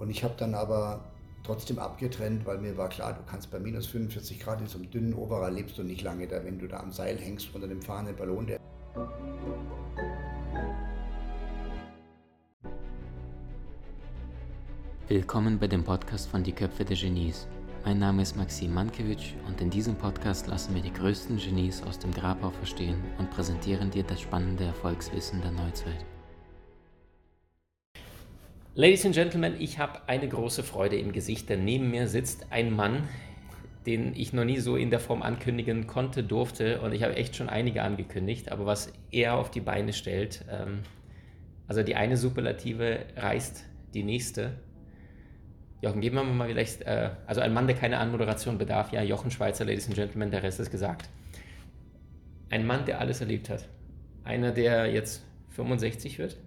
[0.00, 1.04] Und ich habe dann aber
[1.44, 4.90] trotzdem abgetrennt, weil mir war klar, du kannst bei minus 45 Grad in so einem
[4.90, 7.82] dünnen Oberall lebst du nicht lange da, wenn du da am Seil hängst unter dem
[7.82, 8.46] fahrenden Ballon.
[8.46, 8.58] Der
[15.08, 17.46] Willkommen bei dem Podcast von Die Köpfe der Genies.
[17.84, 21.98] Mein Name ist Maxim Mankewitsch und in diesem Podcast lassen wir die größten Genies aus
[21.98, 26.06] dem Grabau verstehen und präsentieren dir das spannende Erfolgswissen der Neuzeit.
[28.80, 32.74] Ladies and Gentlemen, ich habe eine große Freude im Gesicht, denn neben mir sitzt ein
[32.74, 33.06] Mann,
[33.84, 37.36] den ich noch nie so in der Form ankündigen konnte, durfte und ich habe echt
[37.36, 40.78] schon einige angekündigt, aber was er auf die Beine stellt, ähm,
[41.68, 44.54] also die eine Superlative reißt die nächste.
[45.82, 49.30] Jochen, geben wir mal vielleicht, äh, also ein Mann, der keine Anmoderation bedarf, ja, Jochen
[49.30, 51.10] Schweizer, Ladies and Gentlemen, der Rest ist gesagt.
[52.48, 53.68] Ein Mann, der alles erlebt hat.
[54.24, 56.38] Einer, der jetzt 65 wird.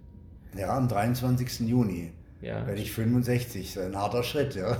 [0.56, 1.68] Ja, am 23.
[1.68, 2.10] Juni
[2.44, 2.66] ja.
[2.66, 3.72] werde ich 65.
[3.72, 4.76] So ein harter Schritt, ja.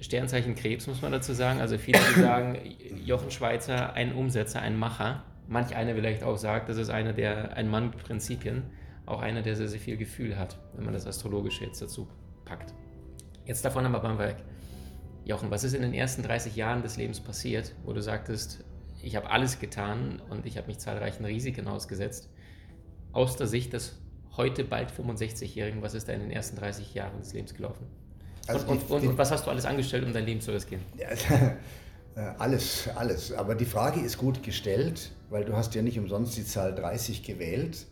[0.00, 1.60] Sternzeichen Krebs, muss man dazu sagen.
[1.60, 2.58] Also viele, die sagen,
[3.04, 5.24] Jochen Schweizer, ein Umsetzer, ein Macher.
[5.46, 8.64] Manch einer vielleicht auch sagt, das ist einer, der, ein Mann mit Prinzipien,
[9.06, 12.08] auch einer, der sehr, sehr viel Gefühl hat, wenn man das Astrologische jetzt dazu
[12.44, 12.74] packt.
[13.46, 14.36] Jetzt davon aber mal weg.
[15.24, 18.64] Jochen, was ist in den ersten 30 Jahren des Lebens passiert, wo du sagtest,
[19.02, 22.30] ich habe alles getan und ich habe mich zahlreichen Risiken ausgesetzt,
[23.12, 23.98] aus der Sicht des
[24.38, 27.86] heute bald 65-Jährigen, was ist da in den ersten 30 Jahren des Lebens gelaufen?
[28.46, 30.82] Also und, die, und, und, was hast du alles angestellt, um dein Leben zu riskieren?
[32.16, 33.32] Äh, alles, alles.
[33.32, 37.22] Aber die Frage ist gut gestellt, weil du hast ja nicht umsonst die Zahl 30
[37.22, 37.86] gewählt,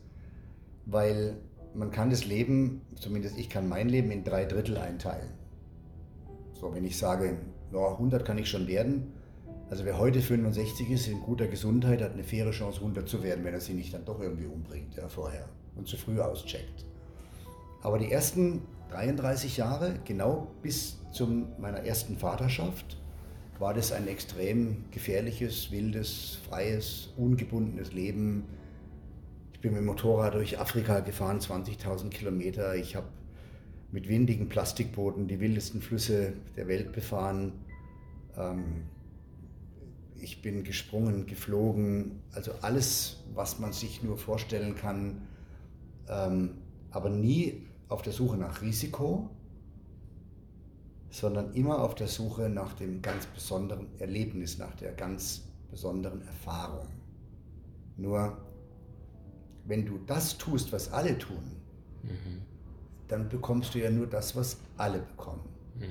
[0.85, 1.37] weil
[1.75, 5.31] man kann das Leben, zumindest ich kann mein Leben in drei Drittel einteilen.
[6.55, 7.39] So, wenn ich sage,
[7.73, 9.13] ja, 100 kann ich schon werden,
[9.71, 13.45] also wer heute 65 ist, in guter Gesundheit, hat eine faire Chance, 100 zu werden,
[13.45, 16.85] wenn er sich nicht dann doch irgendwie umbringt ja, vorher und zu früh auscheckt.
[17.83, 21.27] Aber die ersten 33 Jahre, genau bis zu
[21.59, 22.97] meiner ersten Vaterschaft,
[23.59, 28.45] war das ein extrem gefährliches, wildes, freies, ungebundenes Leben.
[29.53, 32.75] Ich bin mit dem Motorrad durch Afrika gefahren, 20.000 Kilometer.
[32.77, 33.07] Ich habe
[33.93, 37.53] mit windigen Plastikbooten die wildesten Flüsse der Welt befahren.
[38.37, 38.83] Ähm,
[40.21, 45.23] ich bin gesprungen, geflogen, also alles, was man sich nur vorstellen kann,
[46.09, 46.59] ähm,
[46.91, 49.31] aber nie auf der Suche nach Risiko,
[51.11, 56.89] sondern immer auf der Suche nach dem ganz besonderen Erlebnis, nach der ganz besonderen Erfahrung.
[57.97, 58.37] Nur
[59.65, 61.43] wenn du das tust, was alle tun,
[62.03, 62.43] mhm.
[63.09, 65.43] dann bekommst du ja nur das, was alle bekommen.
[65.79, 65.85] Mhm.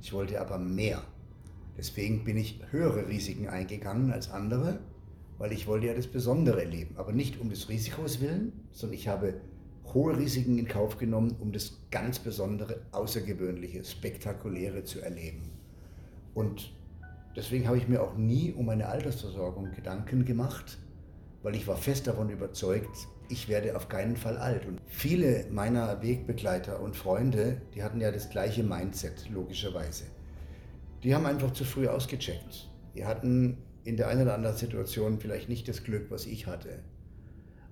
[0.00, 1.02] Ich wollte aber mehr.
[1.76, 4.80] Deswegen bin ich höhere Risiken eingegangen als andere,
[5.38, 6.96] weil ich wollte ja das Besondere erleben.
[6.96, 9.40] Aber nicht um des Risikos willen, sondern ich habe
[9.94, 15.50] hohe Risiken in Kauf genommen, um das ganz Besondere, Außergewöhnliche, Spektakuläre zu erleben.
[16.34, 16.72] Und
[17.36, 20.78] deswegen habe ich mir auch nie um meine Altersversorgung Gedanken gemacht,
[21.42, 24.66] weil ich war fest davon überzeugt, ich werde auf keinen Fall alt.
[24.66, 30.04] Und viele meiner Wegbegleiter und Freunde, die hatten ja das gleiche Mindset, logischerweise.
[31.02, 32.68] Die haben einfach zu früh ausgecheckt.
[32.94, 36.80] Die hatten in der einen oder anderen Situation vielleicht nicht das Glück, was ich hatte.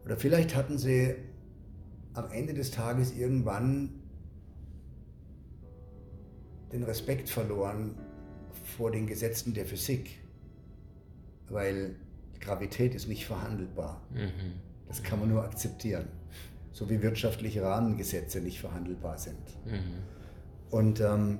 [0.04, 1.16] Oder vielleicht hatten sie
[2.18, 3.90] am Ende des Tages irgendwann
[6.72, 7.94] den Respekt verloren
[8.76, 10.18] vor den Gesetzen der Physik,
[11.48, 11.96] weil
[12.40, 14.02] Gravität ist nicht verhandelbar.
[14.12, 14.60] Mhm.
[14.86, 16.08] Das kann man nur akzeptieren.
[16.72, 19.38] So wie wirtschaftliche Rahmengesetze nicht verhandelbar sind.
[19.64, 20.02] Mhm.
[20.70, 21.38] Und ähm,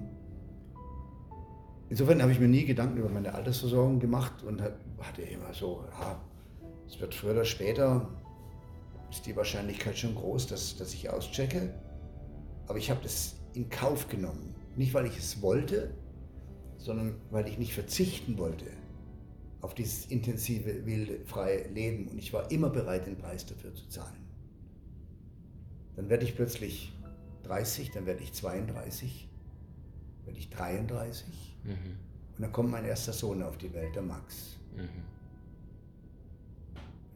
[1.89, 6.21] insofern habe ich mir nie Gedanken über meine Altersversorgung gemacht und hatte immer so, ja,
[6.87, 8.09] es wird früher oder später
[9.11, 11.75] ist die Wahrscheinlichkeit schon groß, dass, dass ich auschecke.
[12.67, 14.55] Aber ich habe das in Kauf genommen.
[14.77, 15.95] Nicht, weil ich es wollte,
[16.77, 18.67] sondern weil ich nicht verzichten wollte
[19.61, 22.09] auf dieses intensive, wilde, freie Leben.
[22.09, 24.25] Und ich war immer bereit, den Preis dafür zu zahlen.
[25.97, 26.93] Dann werde ich plötzlich
[27.43, 29.29] 30, dann werde ich 32,
[30.25, 31.57] werde ich 33.
[31.65, 31.71] Mhm.
[32.37, 34.59] Und dann kommt mein erster Sohn auf die Welt, der Max.
[34.77, 34.89] Mhm.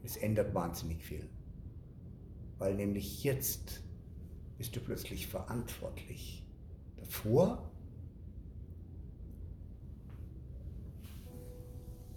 [0.03, 1.29] Es ändert wahnsinnig viel
[2.59, 3.81] weil nämlich jetzt
[4.57, 6.45] bist du plötzlich verantwortlich.
[6.97, 7.69] Davor,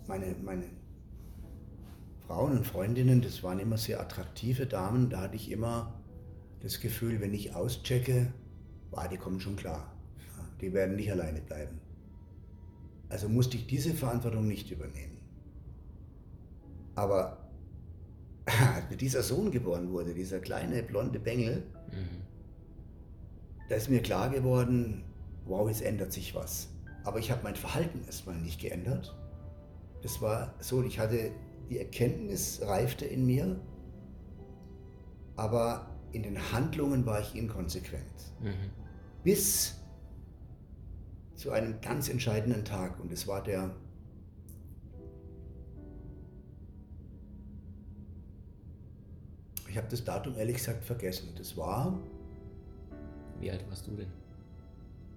[0.06, 0.64] meine, meine
[2.26, 6.00] Frauen und Freundinnen, das waren immer sehr attraktive Damen, da hatte ich immer
[6.60, 8.32] das Gefühl, wenn ich auschecke,
[8.92, 9.92] ah, die kommen schon klar.
[10.60, 11.80] Die werden nicht alleine bleiben.
[13.08, 15.18] Also musste ich diese Verantwortung nicht übernehmen.
[16.94, 17.45] Aber
[18.86, 22.22] als mir dieser Sohn geboren wurde, dieser kleine blonde Bengel, mhm.
[23.68, 25.02] da ist mir klar geworden,
[25.44, 26.68] wow, jetzt ändert sich was.
[27.02, 29.16] Aber ich habe mein Verhalten erstmal nicht geändert.
[30.04, 31.32] Es war so, ich hatte
[31.68, 33.60] die Erkenntnis reifte in mir,
[35.34, 38.32] aber in den Handlungen war ich inkonsequent.
[38.40, 38.70] Mhm.
[39.24, 39.80] Bis
[41.34, 43.74] zu einem ganz entscheidenden Tag und es war der
[49.76, 51.34] Ich habe das Datum ehrlich gesagt vergessen.
[51.36, 52.00] Das war.
[53.40, 54.06] Wie alt warst du denn?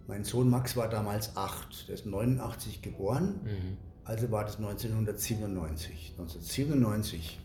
[0.05, 1.87] Mein Sohn Max war damals acht.
[1.87, 3.39] Der ist 89 geboren.
[3.45, 3.77] Mhm.
[4.03, 6.11] Also war das 1997.
[6.17, 7.39] 1997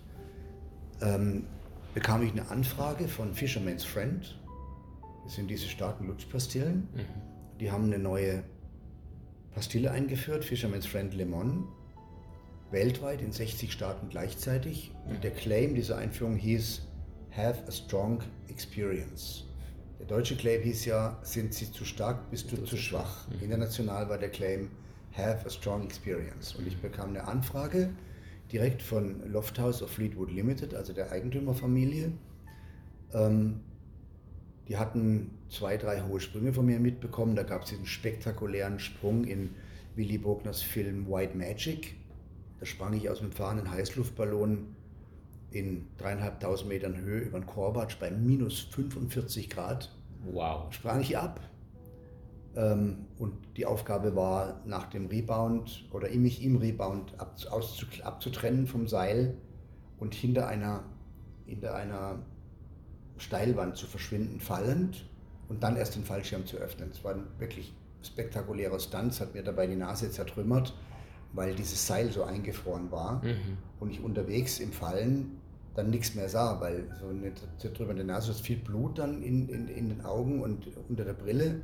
[1.02, 1.46] ähm,
[1.94, 4.36] bekam ich eine Anfrage von Fisherman's Friend.
[5.22, 6.88] Das sind diese starken Lutschpastillen.
[6.92, 7.60] Mhm.
[7.60, 8.42] Die haben eine neue
[9.54, 11.68] Pastille eingeführt, Fisherman's Friend Lemon,
[12.72, 14.90] weltweit in 60 Staaten gleichzeitig.
[15.08, 16.88] Und der Claim dieser Einführung hieß
[17.36, 19.44] Have a Strong Experience.
[19.98, 23.26] Der deutsche Claim hieß ja, sind Sie zu stark, bist du zu schwach.
[23.28, 23.42] Mhm.
[23.42, 24.70] International war der Claim
[25.16, 26.54] Have a Strong Experience.
[26.54, 27.90] Und ich bekam eine Anfrage
[28.52, 32.12] direkt von Lofthouse of Fleetwood Limited, also der Eigentümerfamilie.
[33.12, 33.60] Ähm,
[34.68, 37.34] die hatten zwei, drei hohe Sprünge von mir mitbekommen.
[37.34, 39.50] Da gab es diesen spektakulären Sprung in
[39.96, 41.96] Willy Bogners Film White Magic.
[42.60, 44.76] Da sprang ich aus dem fahrenden Heißluftballon
[45.54, 49.90] in dreieinhalbtausend Metern Höhe über den Korbatsch bei minus 45 Grad.
[50.24, 50.72] Wow.
[50.72, 51.40] Sprang ich ab.
[52.56, 57.36] Ähm, und die Aufgabe war, nach dem Rebound oder mich im Rebound ab,
[58.02, 59.36] abzutrennen vom Seil
[59.98, 60.84] und hinter einer,
[61.46, 62.18] hinter einer
[63.16, 65.08] Steilwand zu verschwinden, fallend
[65.48, 66.90] und dann erst den Fallschirm zu öffnen.
[66.90, 70.74] Es war ein wirklich spektakulärer Stunt, hat mir dabei die Nase zertrümmert,
[71.32, 73.58] weil dieses Seil so eingefroren war mhm.
[73.80, 75.40] und ich unterwegs im Fallen
[75.74, 79.68] dann nichts mehr sah, weil so eine zertrümmerte Nase, ist viel Blut dann in, in,
[79.68, 81.62] in den Augen und unter der Brille.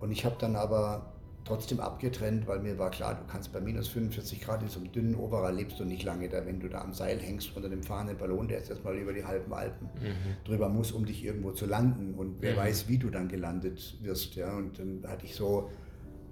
[0.00, 1.12] Und ich habe dann aber
[1.46, 4.90] trotzdem abgetrennt, weil mir war klar, du kannst bei minus 45 Grad in so einem
[4.92, 7.82] dünnen Overall lebst du nicht lange da, wenn du da am Seil hängst unter dem
[7.82, 10.44] fahrenden Ballon, der jetzt erstmal über die halben Alpen mhm.
[10.44, 12.14] drüber muss, um dich irgendwo zu landen.
[12.14, 12.58] Und wer mhm.
[12.58, 14.34] weiß, wie du dann gelandet wirst.
[14.34, 14.56] Ja?
[14.56, 15.70] Und dann hatte ich so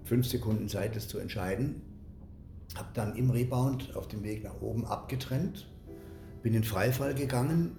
[0.05, 1.83] fünf Sekunden Zeit, das zu entscheiden.
[2.75, 5.69] Habe dann im Rebound auf dem Weg nach oben abgetrennt,
[6.45, 7.77] bin in Freifall gegangen,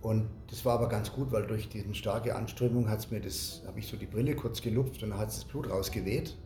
[0.00, 3.80] und das war aber ganz gut, weil durch diese starke Anströmung hat's mir das, habe
[3.80, 6.36] ich so die Brille kurz gelupft und dann hat es das Blut rausgeweht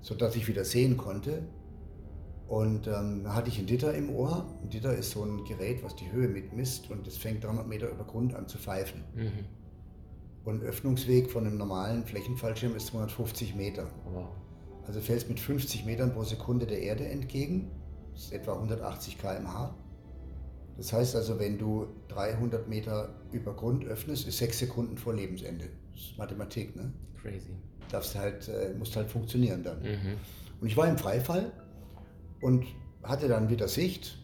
[0.00, 1.42] sodass ich wieder sehen konnte.
[2.46, 4.46] Und ähm, da hatte ich ein Ditter im Ohr.
[4.62, 7.90] Ein Ditter ist so ein Gerät, was die Höhe mitmisst und das fängt 300 Meter
[7.90, 9.04] über Grund an zu pfeifen.
[9.14, 9.44] Mhm.
[10.44, 13.90] Und Öffnungsweg von einem normalen Flächenfallschirm ist 250 Meter.
[14.10, 14.28] Wow.
[14.86, 17.70] Also fällst mit 50 Metern pro Sekunde der Erde entgegen.
[18.14, 19.74] Das ist etwa 180 km/h.
[20.78, 25.66] Das heißt also, wenn du 300 Meter über Grund öffnest, ist sechs Sekunden vor Lebensende.
[25.92, 26.92] Das ist Mathematik, ne?
[27.20, 27.52] Crazy
[27.92, 29.80] darfst halt, äh, musst halt funktionieren dann.
[29.80, 30.18] Mhm.
[30.60, 31.52] Und ich war im Freifall
[32.40, 32.66] und
[33.02, 34.18] hatte dann wieder Sicht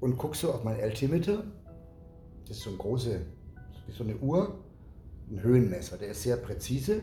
[0.00, 1.44] und guck so auf mein Altimeter.
[2.46, 3.20] Das ist so ein große,
[3.86, 4.58] wie so eine Uhr,
[5.30, 7.02] ein Höhenmesser, der ist sehr präzise.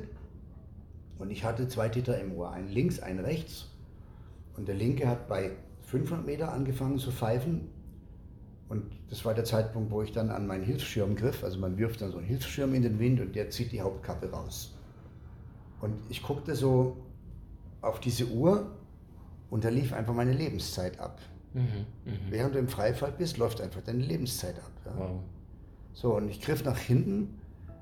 [1.18, 3.68] Und ich hatte zwei Titter im Ohr, einen links, einen rechts.
[4.56, 5.52] Und der linke hat bei
[5.84, 7.70] 500 Meter angefangen zu pfeifen.
[8.70, 11.44] Und das war der Zeitpunkt, wo ich dann an meinen Hilfsschirm griff.
[11.44, 14.32] Also man wirft dann so einen Hilfsschirm in den Wind und der zieht die Hauptkappe
[14.32, 14.76] raus.
[15.82, 16.98] Und ich guckte so
[17.82, 18.70] auf diese Uhr
[19.50, 21.20] und da lief einfach meine Lebenszeit ab.
[21.54, 21.64] Mhm,
[22.06, 22.12] mh.
[22.30, 24.72] Während du im Freifall bist, läuft einfach deine Lebenszeit ab.
[24.86, 24.94] Ja?
[24.98, 25.20] Wow.
[25.94, 27.40] So, und ich griff nach hinten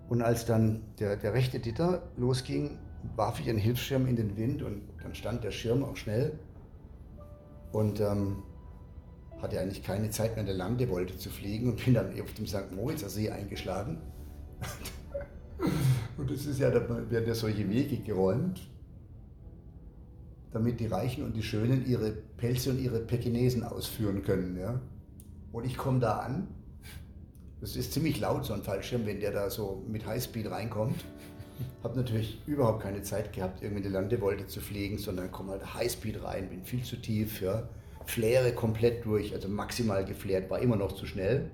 [0.08, 2.78] und als dann der, der rechte Ditter losging,
[3.16, 6.40] warf ich den Hilfsschirm in den Wind und dann stand der Schirm auch schnell
[7.74, 8.44] und ähm,
[9.42, 12.48] hatte eigentlich keine Zeit mehr in der Landewolte zu fliegen und bin dann auf dem
[12.48, 12.72] St.
[12.76, 14.00] Moritzer See eingeschlagen.
[16.18, 18.68] Und es ist ja, da werden ja solche Wege geräumt,
[20.52, 24.58] damit die Reichen und die Schönen ihre Pelze und ihre Pekinesen ausführen können.
[24.58, 24.80] Ja?
[25.52, 26.48] Und ich komme da an.
[27.62, 31.06] Das ist ziemlich laut, so ein Fallschirm, wenn der da so mit Highspeed reinkommt.
[31.84, 36.24] Habe natürlich überhaupt keine Zeit gehabt, irgendwie eine Landewolte zu fliegen, sondern komme halt Highspeed
[36.24, 37.68] rein, bin viel zu tief, ja.
[38.08, 41.52] Fläre komplett durch, also maximal geflärt, war immer noch zu schnell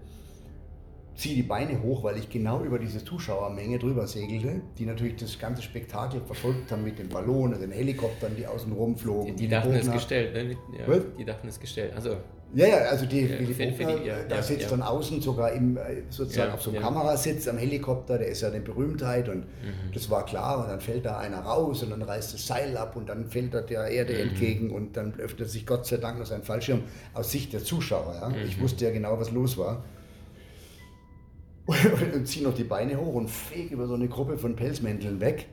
[1.15, 5.37] ziehe die Beine hoch, weil ich genau über diese Zuschauermenge drüber segelte, die natürlich das
[5.37, 9.35] ganze Spektakel verfolgt haben mit den Ballonen, den Helikoptern, die außen rumflogen.
[9.35, 10.57] Die, die dachten es gestellt, ne?
[10.77, 11.93] Ja, die dachten es gestellt.
[11.95, 12.17] Also
[12.55, 14.69] ja, ja, also die, ja, die, die ja, da sitzt ja.
[14.69, 18.49] dann außen sogar im, äh, sozusagen auf so einem Kamerasitz am Helikopter, der ist ja
[18.49, 19.91] eine Berühmtheit und mhm.
[19.93, 22.95] das war klar und dann fällt da einer raus und dann reißt das Seil ab
[22.95, 24.19] und dann fällt er der Erde mhm.
[24.19, 26.83] entgegen und dann öffnet sich Gott sei Dank noch sein Fallschirm
[27.13, 28.15] aus Sicht der Zuschauer.
[28.21, 28.29] Ja?
[28.29, 28.47] Mhm.
[28.47, 29.83] Ich wusste ja genau, was los war
[32.13, 35.47] und ziehe noch die Beine hoch und fege über so eine Gruppe von Pelzmänteln weg.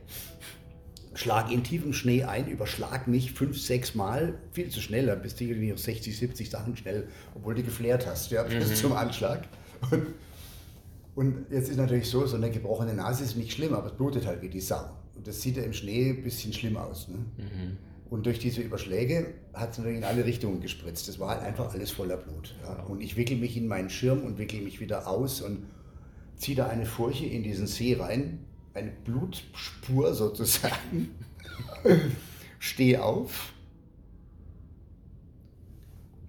[1.13, 5.39] Schlag in tiefem Schnee ein, überschlag mich fünf, sechs Mal, viel zu schnell, dann bist
[5.39, 8.75] du irgendwie auf 60, 70 Sachen schnell, obwohl du geflärt hast, ja, bis mhm.
[8.75, 9.47] zum Anschlag.
[9.89, 10.07] Und,
[11.15, 14.25] und, jetzt ist natürlich so, so eine gebrochene Nase ist nicht schlimm, aber es blutet
[14.25, 14.89] halt wie die Sau.
[15.15, 17.09] Und das sieht ja im Schnee ein bisschen schlimm aus.
[17.09, 17.17] Ne?
[17.17, 17.77] Mhm.
[18.09, 21.07] Und durch diese Überschläge hat es natürlich in alle Richtungen gespritzt.
[21.07, 22.55] Das war halt einfach alles voller Blut.
[22.63, 22.83] Ja.
[22.83, 25.65] Und ich wickel mich in meinen Schirm und wickel mich wieder aus und
[26.35, 28.39] ziehe da eine Furche in diesen See rein
[28.73, 31.15] eine Blutspur sozusagen.
[32.59, 33.53] Stehe auf,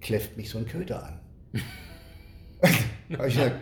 [0.01, 1.19] kläfft mich so ein Köter an.
[3.09, 3.55] ich gesagt,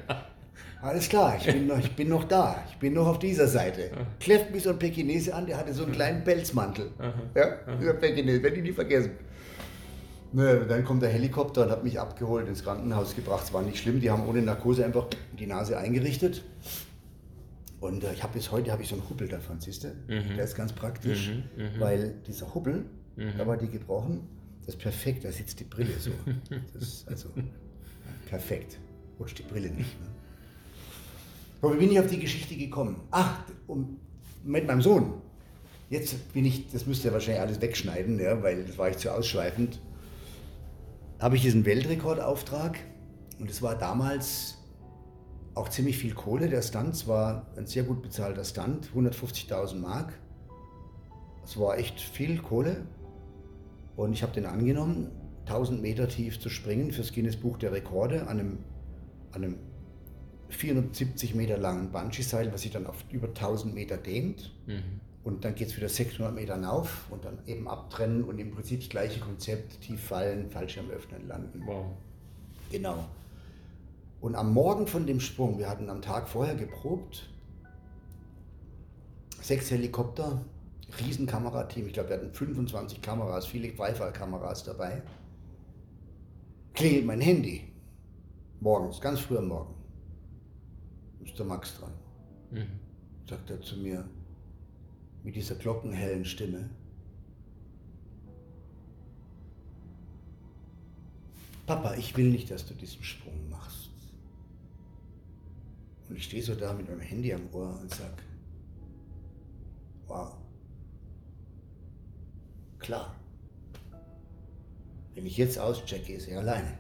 [0.81, 3.91] alles klar, ich bin, noch, ich bin noch da, ich bin noch auf dieser Seite.
[4.19, 6.91] Kläfft mich so ein Pekinese an, der hatte so einen kleinen Pelzmantel.
[7.35, 9.11] Ja, dieser Pekinese, werde ich nie vergessen.
[10.33, 13.43] Ne, dann kommt der Helikopter und hat mich abgeholt, ins Krankenhaus gebracht.
[13.43, 15.07] Es war nicht schlimm, die haben ohne Narkose einfach
[15.37, 16.41] die Nase eingerichtet.
[17.81, 19.87] Und äh, ich habe bis heute habe ich so einen Hubbel davon, siehst du?
[20.07, 20.35] Mhm.
[20.35, 21.63] Der ist ganz praktisch, mhm.
[21.63, 21.79] mhm.
[21.79, 22.85] weil dieser Hubbel,
[23.17, 23.33] mhm.
[23.37, 24.21] da war die gebrochen,
[24.59, 26.11] das ist perfekt, da sitzt die Brille so.
[26.73, 27.29] Das ist also
[28.29, 28.77] perfekt.
[29.19, 29.99] Rutscht die Brille nicht.
[29.99, 30.07] Ne?
[31.61, 33.01] Aber wie bin ich auf die Geschichte gekommen?
[33.09, 33.99] Ach, um,
[34.43, 35.21] mit meinem Sohn.
[35.89, 39.11] Jetzt bin ich, das müsst ihr wahrscheinlich alles wegschneiden, ja, weil das war ich zu
[39.11, 39.79] ausschweifend.
[41.19, 42.79] Habe ich diesen Weltrekordauftrag
[43.39, 44.60] und es war damals
[45.53, 46.49] auch ziemlich viel Kohle.
[46.49, 50.13] Der Stunt war ein sehr gut bezahlter Stunt, 150.000 Mark.
[51.43, 52.85] Es war echt viel Kohle
[53.95, 55.11] und ich habe den angenommen,
[55.45, 58.57] 1000 Meter tief zu springen fürs Guinness Buch der Rekorde an einem,
[59.31, 59.55] an einem
[60.49, 64.53] 470 Meter langen Bungee-Seil, was sich dann auf über 1000 Meter dehnt.
[64.67, 65.01] Mhm.
[65.23, 68.79] Und dann geht es wieder 600 Meter hinauf und dann eben abtrennen und im Prinzip
[68.79, 71.61] das gleiche Konzept, tief fallen, Fallschirm öffnen, landen.
[71.65, 71.85] Wow.
[72.71, 73.05] Genau.
[74.21, 77.27] Und am Morgen von dem Sprung, wir hatten am Tag vorher geprobt,
[79.41, 80.45] sechs Helikopter,
[80.99, 85.01] Riesenkamerateam, ich glaube, wir hatten 25 Kameras, viele Wi-Fi-Kameras dabei.
[86.73, 87.63] Klingelt mein Handy.
[88.59, 89.73] Morgens, ganz früh am Morgen.
[91.25, 91.91] Ist der Max dran.
[92.51, 92.79] Mhm.
[93.27, 94.07] Sagt er zu mir
[95.23, 96.69] mit dieser glockenhellen Stimme.
[101.65, 103.90] Papa, ich will nicht, dass du diesen Sprung machst.
[106.11, 108.17] Und ich stehe so da mit meinem Handy am Ohr und sage,
[110.07, 110.35] wow,
[112.79, 113.15] klar,
[115.13, 116.77] wenn ich jetzt auschecke, ist er alleine.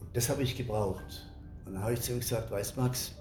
[0.00, 1.32] Und das habe ich gebraucht.
[1.64, 3.14] Und dann habe ich zu ihm gesagt, weißt Max,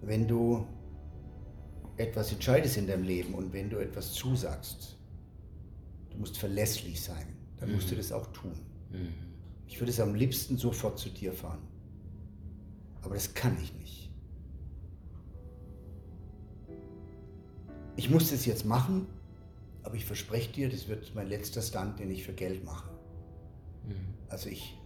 [0.00, 0.64] wenn du
[1.96, 4.96] etwas entscheidest in deinem Leben und wenn du etwas zusagst,
[6.10, 7.98] du musst verlässlich sein dann musst du mhm.
[7.98, 8.52] das auch tun.
[8.90, 9.12] Mhm.
[9.68, 11.60] Ich würde es am liebsten sofort zu dir fahren.
[13.02, 14.10] Aber das kann ich nicht.
[17.96, 19.06] Ich muss das jetzt machen,
[19.82, 22.90] aber ich verspreche dir, das wird mein letzter Stunt, den ich für Geld mache.
[23.86, 24.14] Mhm.
[24.28, 24.78] Also ich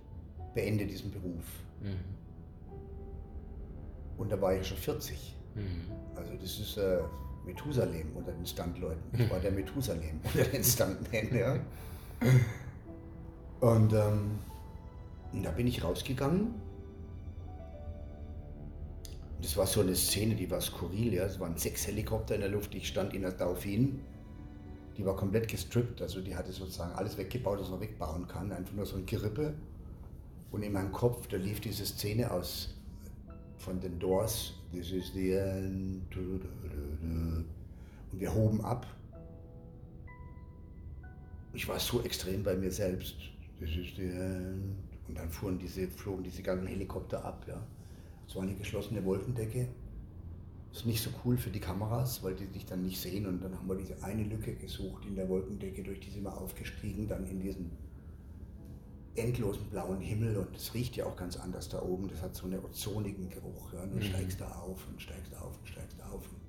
[0.54, 1.45] beende diesen Beruf.
[1.81, 2.14] Mhm.
[4.16, 5.37] Und da war ich schon 40.
[5.54, 5.93] Mhm.
[6.14, 7.00] Also das ist äh,
[7.45, 9.02] Methusalem unter den Stuntleuten.
[9.12, 11.59] Ich war der Methusalem unter den Stuntmen, ja.
[13.64, 14.40] Und ähm,
[15.42, 16.54] da bin ich rausgegangen.
[19.40, 21.14] Das war so eine Szene, die war skurril.
[21.14, 21.25] Ja.
[21.25, 22.75] Es waren sechs Helikopter in der Luft.
[22.75, 24.00] Ich stand in der Dauphine.
[24.99, 26.02] Die war komplett gestrippt.
[26.02, 28.52] Also die hatte sozusagen alles weggebaut, was man wegbauen kann.
[28.52, 29.54] Einfach nur so ein Gerippe.
[30.52, 32.75] Und in meinem Kopf, da lief diese Szene aus
[33.56, 34.52] von den Doors.
[34.73, 36.14] This is the end.
[36.14, 37.47] Und
[38.12, 38.87] wir hoben ab.
[41.54, 43.33] Ich war so extrem bei mir selbst
[45.09, 47.44] und dann fuhren diese, flogen diese ganzen Helikopter ab.
[47.47, 47.66] Ja.
[48.26, 49.68] Es war eine geschlossene Wolkendecke.
[50.71, 53.26] Das ist nicht so cool für die Kameras, weil die dich dann nicht sehen.
[53.26, 56.37] Und dann haben wir diese eine Lücke gesucht in der Wolkendecke, durch die sind wir
[56.37, 57.71] aufgestiegen, dann in diesen
[59.14, 60.37] endlosen blauen Himmel.
[60.37, 62.09] Und es riecht ja auch ganz anders da oben.
[62.09, 63.73] Das hat so einen ozonigen Geruch.
[63.73, 63.87] Ja.
[63.87, 64.02] Du mhm.
[64.02, 66.28] steigst da auf und steigst auf und steigst auf.
[66.28, 66.40] Und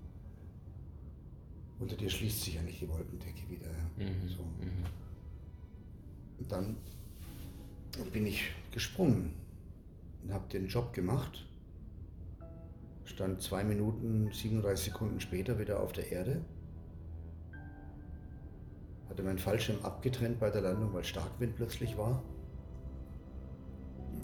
[1.82, 3.68] unter dir schließt sich ja nicht die Wolkendecke wieder.
[3.68, 4.06] Ja.
[4.06, 4.30] Mhm.
[4.30, 4.42] So.
[4.42, 4.86] Mhm.
[6.40, 6.78] Und dann
[8.04, 9.34] bin ich gesprungen
[10.24, 11.46] und habe den Job gemacht.
[13.06, 16.44] Stand zwei Minuten, 37 Sekunden später wieder auf der Erde.
[19.10, 22.24] Hatte meinen Fallschirm abgetrennt bei der Landung, weil Starkwind plötzlich war.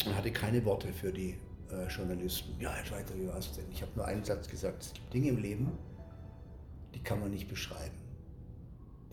[0.06, 1.38] Und hatte keine Worte für die
[1.72, 2.60] äh, Journalisten.
[2.60, 3.66] Ja, Herr Schweitzer, wie war es denn?
[3.72, 5.72] Ich habe nur einen Satz gesagt, es gibt Dinge im Leben,
[6.96, 7.96] die kann man nicht beschreiben.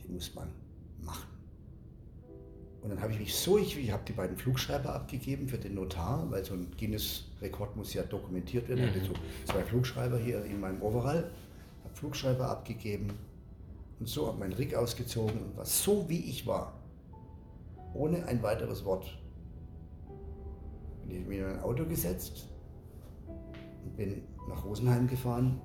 [0.02, 0.48] Die muss man
[1.02, 1.27] machen.
[2.88, 5.74] Und dann habe ich mich so, ich, ich habe die beiden Flugschreiber abgegeben für den
[5.74, 8.84] Notar, weil so ein Guinness-Rekord muss ja dokumentiert werden.
[8.84, 9.12] Ich hatte so
[9.44, 11.30] zwei Flugschreiber hier in meinem Overall,
[11.84, 13.10] habe Flugschreiber abgegeben
[14.00, 16.80] und so habe meinen Rig ausgezogen und war so wie ich war,
[17.92, 19.18] ohne ein weiteres Wort.
[21.06, 22.48] Bin ich mir in ein Auto gesetzt
[23.84, 25.60] und bin nach Rosenheim gefahren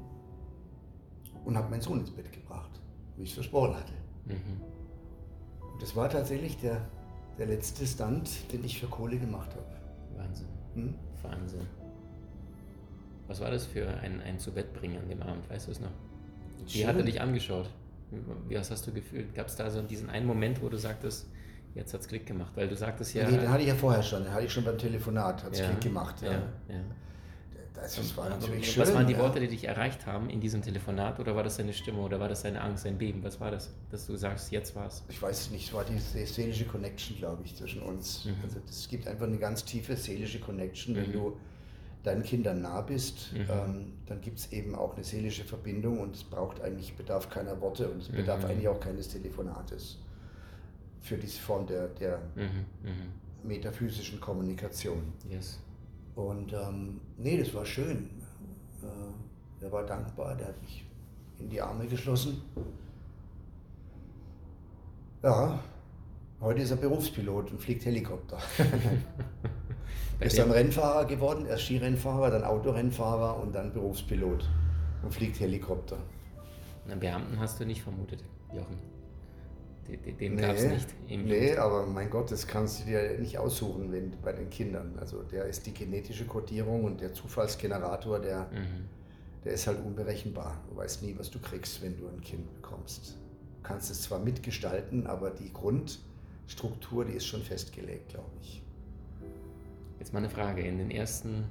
[1.45, 2.81] und habe meinen Sohn ins Bett gebracht,
[3.15, 3.93] wie ich es versprochen hatte.
[4.25, 4.61] Mhm.
[5.71, 6.85] Und das war tatsächlich der,
[7.37, 9.65] der letzte Stunt, den ich für Kohle gemacht habe.
[10.17, 10.47] Wahnsinn.
[10.75, 10.93] Hm?
[11.21, 11.67] Wahnsinn.
[13.27, 15.79] Was war das für ein, ein zu Bett bringen an dem Abend, weißt du es
[15.79, 15.91] noch?
[16.67, 17.69] Wie hat er dich angeschaut?
[18.47, 19.33] Wie, was hast du gefühlt?
[19.33, 21.27] Gab es da so diesen einen Moment, wo du sagtest,
[21.73, 22.51] jetzt hat es Klick gemacht?
[22.55, 23.29] Weil du sagtest ja.
[23.29, 25.59] Nee, den hatte ich ja vorher schon, den hatte ich schon beim Telefonat, hat es
[25.59, 26.21] ja, Klick gemacht.
[26.21, 26.31] Ja.
[26.31, 26.75] ja, ja.
[27.73, 28.83] Das, das war natürlich schön.
[28.83, 31.19] Was waren die Worte, die dich erreicht haben in diesem Telefonat?
[31.19, 33.23] Oder war das deine Stimme oder war das deine Angst, dein Beben?
[33.23, 35.03] Was war das, dass du sagst, jetzt war es?
[35.09, 38.25] Ich weiß es nicht, es war die seelische Connection, glaube ich, zwischen uns.
[38.25, 38.35] Mhm.
[38.43, 41.13] Also es gibt einfach eine ganz tiefe seelische Connection, wenn mhm.
[41.13, 41.37] du
[42.03, 43.45] deinen Kindern nah bist, mhm.
[43.49, 47.59] ähm, dann gibt es eben auch eine seelische Verbindung und es braucht eigentlich, bedarf keiner
[47.61, 48.49] Worte und es bedarf mhm.
[48.49, 49.97] eigentlich auch keines Telefonates
[50.99, 52.65] für diese Form der, der mhm.
[52.83, 53.47] mhm.
[53.47, 55.13] metaphysischen Kommunikation.
[55.29, 55.59] Yes.
[56.15, 58.09] Und ähm, nee, das war schön.
[58.81, 60.85] Äh, der war dankbar, der hat mich
[61.39, 62.41] in die Arme geschlossen.
[65.23, 65.59] Ja,
[66.41, 68.37] heute ist er Berufspilot und fliegt Helikopter.
[70.19, 74.47] Er ist dann Rennfahrer geworden, erst Skirennfahrer, dann Autorennfahrer und dann Berufspilot
[75.01, 75.97] und fliegt Helikopter.
[76.87, 78.92] Einen Beamten hast du nicht vermutet, Jochen.
[79.87, 80.87] Den, den nee, gab es nicht.
[81.09, 84.97] nee, aber mein Gott, das kannst du dir nicht aussuchen wenn, bei den Kindern.
[84.99, 88.87] Also der ist die genetische Kodierung und der Zufallsgenerator, der, mhm.
[89.43, 90.61] der ist halt unberechenbar.
[90.69, 93.17] Du weißt nie, was du kriegst, wenn du ein Kind bekommst.
[93.57, 98.63] Du kannst es zwar mitgestalten, aber die Grundstruktur, die ist schon festgelegt, glaube ich.
[99.99, 100.61] Jetzt mal eine Frage.
[100.61, 101.45] In den ersten,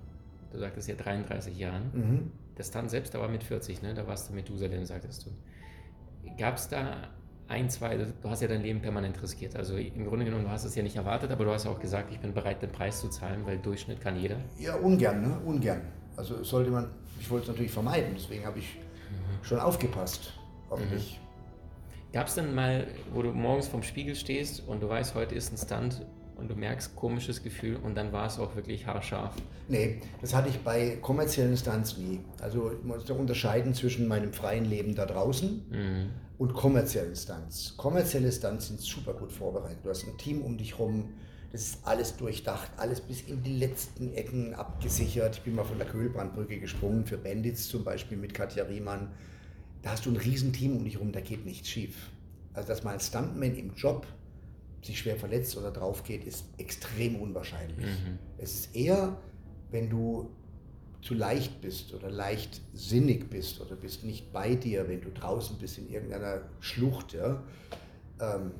[0.52, 2.30] du sagtest ja 33 Jahren, mhm.
[2.54, 3.92] das dann selbst, da war mit 40, ne?
[3.92, 5.30] da warst du mit Methusalem, sagtest du.
[6.38, 7.10] Gab es da
[7.52, 9.54] ein, zwei, du hast ja dein Leben permanent riskiert.
[9.54, 12.10] Also im Grunde genommen, du hast es ja nicht erwartet, aber du hast auch gesagt,
[12.10, 14.36] ich bin bereit, den Preis zu zahlen, weil Durchschnitt kann jeder.
[14.58, 15.38] Ja, ungern, ne?
[15.45, 15.82] Ungern.
[16.17, 19.45] Also sollte man, ich wollte es natürlich vermeiden, deswegen habe ich mhm.
[19.45, 20.32] schon aufgepasst
[20.71, 20.95] auf mhm.
[20.95, 21.21] mich.
[22.12, 25.52] Gab es denn mal, wo du morgens vorm Spiegel stehst und du weißt, heute ist
[25.52, 26.04] ein Stunt
[26.36, 29.34] und du merkst komisches Gefühl und dann war es auch wirklich haarscharf.
[29.69, 32.21] Nee, das hatte ich bei kommerziellen Stunts nie.
[32.41, 36.10] Also ich muss da unterscheiden zwischen meinem freien Leben da draußen mhm.
[36.43, 37.76] Und kommerziellen Stunts.
[37.76, 39.78] Kommerzielle Stunts sind super gut vorbereitet.
[39.85, 41.11] Du hast ein Team um dich rum,
[41.52, 45.37] das ist alles durchdacht, alles bis in die letzten Ecken abgesichert.
[45.37, 49.13] Ich bin mal von der Köhlbrandbrücke gesprungen für Bandits zum Beispiel mit Katja Riemann.
[49.83, 52.11] Da hast du ein Riesenteam um dich rum, da geht nichts schief.
[52.55, 54.05] Also dass mal ein Stuntman im Job
[54.83, 57.87] sich schwer verletzt oder drauf geht, ist extrem unwahrscheinlich.
[57.87, 58.19] Mhm.
[58.39, 59.17] Es ist eher,
[59.71, 60.28] wenn du
[61.02, 65.78] zu leicht bist oder leichtsinnig bist oder bist nicht bei dir, wenn du draußen bist
[65.78, 67.12] in irgendeiner Schlucht.
[67.12, 67.43] Ja.
[68.21, 68.52] Ähm,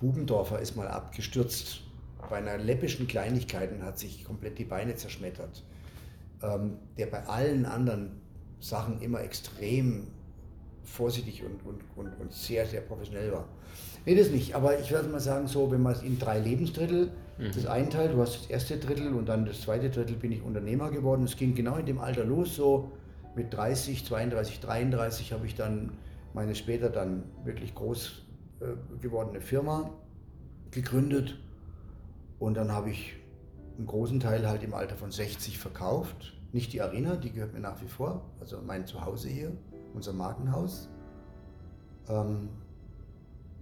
[0.00, 1.82] Bubendorfer ist mal abgestürzt
[2.30, 5.62] bei einer läppischen Kleinigkeit und hat sich komplett die Beine zerschmettert.
[6.42, 8.12] Ähm, der bei allen anderen
[8.60, 10.06] Sachen immer extrem
[10.84, 13.46] vorsichtig und, und, und, und sehr, sehr professionell war.
[14.06, 14.54] Nee, das nicht.
[14.54, 17.52] Aber ich würde mal sagen, so, wenn man es in drei Lebensdrittel mhm.
[17.54, 20.90] das einteilt, du hast das erste Drittel und dann das zweite Drittel bin ich Unternehmer
[20.90, 21.24] geworden.
[21.24, 22.90] Es ging genau in dem Alter los, so
[23.34, 25.92] mit 30, 32, 33 habe ich dann
[26.32, 28.22] meine später dann wirklich groß
[28.60, 28.66] äh,
[29.00, 29.90] gewordene Firma
[30.70, 31.38] gegründet.
[32.38, 33.16] Und dann habe ich
[33.76, 36.34] einen großen Teil halt im Alter von 60 verkauft.
[36.52, 39.52] Nicht die Arena, die gehört mir nach wie vor, also mein Zuhause hier,
[39.94, 40.88] unser Markenhaus.
[42.08, 42.48] Ähm,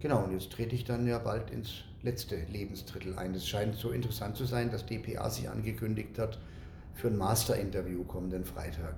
[0.00, 3.34] Genau, und jetzt trete ich dann ja bald ins letzte Lebensdrittel ein.
[3.34, 6.38] Es scheint so interessant zu sein, dass DPA sich angekündigt hat
[6.94, 8.94] für ein Master-Interview kommenden Freitag.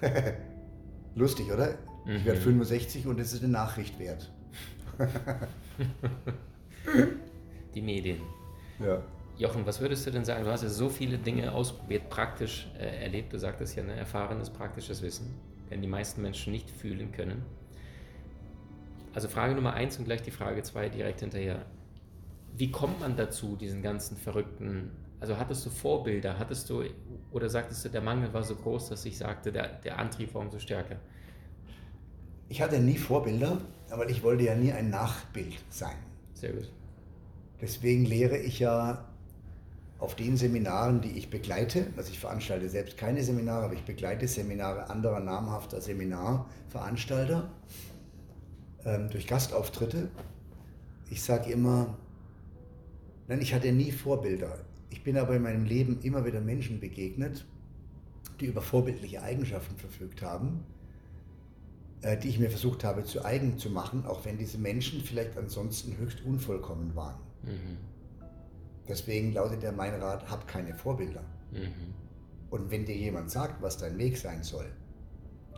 [1.14, 1.74] Lustig, oder?
[2.04, 2.16] Mhm.
[2.16, 4.32] Ich werde 65 und es ist eine Nachricht wert.
[7.74, 8.20] Die Medien.
[8.80, 9.02] Ja.
[9.38, 10.44] Jochen, was würdest du denn sagen?
[10.44, 13.32] Du hast ja so viele Dinge ausprobiert, praktisch äh, erlebt.
[13.32, 15.32] Du sagtest ja, ne, erfahrenes, praktisches Wissen,
[15.72, 17.46] wenn die meisten Menschen nicht fühlen können.
[19.14, 21.64] Also Frage Nummer eins und gleich die Frage zwei direkt hinterher.
[22.54, 26.84] Wie kommt man dazu, diesen ganzen verrückten, also hattest du Vorbilder, hattest du,
[27.30, 30.42] oder sagtest du, der Mangel war so groß, dass ich sagte, der, der Antrieb war
[30.42, 30.96] umso stärker?
[32.50, 33.56] Ich hatte nie Vorbilder,
[33.88, 35.96] aber ich wollte ja nie ein Nachbild sein.
[36.34, 36.70] Sehr gut.
[37.62, 39.08] Deswegen lehre ich ja
[40.02, 44.26] auf den Seminaren, die ich begleite, also ich veranstalte selbst keine Seminare, aber ich begleite
[44.26, 47.48] Seminare anderer namhafter Seminarveranstalter
[48.84, 50.10] ähm, durch Gastauftritte
[51.08, 51.96] Ich sage immer,
[53.28, 54.58] nein, ich hatte nie Vorbilder.
[54.90, 57.46] Ich bin aber in meinem Leben immer wieder Menschen begegnet,
[58.40, 60.64] die über vorbildliche Eigenschaften verfügt haben,
[62.00, 65.38] äh, die ich mir versucht habe zu eigen zu machen, auch wenn diese Menschen vielleicht
[65.38, 67.20] ansonsten höchst unvollkommen waren.
[67.44, 67.92] Mhm.
[68.92, 71.22] Deswegen lautet der mein Rat, hab keine Vorbilder.
[71.50, 71.94] Mhm.
[72.50, 74.70] Und wenn dir jemand sagt, was dein Weg sein soll,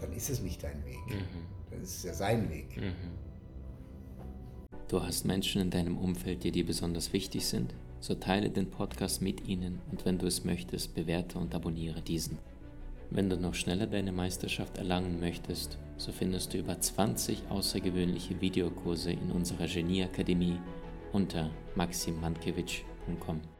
[0.01, 1.05] dann ist es nicht dein Weg.
[1.09, 1.42] Mhm.
[1.68, 2.77] Dann ist es ja sein Weg.
[2.77, 2.94] Mhm.
[4.87, 7.75] Du hast Menschen in deinem Umfeld, die dir besonders wichtig sind?
[7.99, 12.38] So teile den Podcast mit ihnen und wenn du es möchtest, bewerte und abonniere diesen.
[13.11, 19.11] Wenn du noch schneller deine Meisterschaft erlangen möchtest, so findest du über 20 außergewöhnliche Videokurse
[19.11, 20.61] in unserer Genieakademie
[21.12, 23.54] unter maximmankiewicz.com www.ecom.